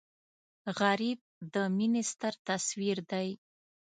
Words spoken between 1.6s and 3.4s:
مینې ستر تصویر دی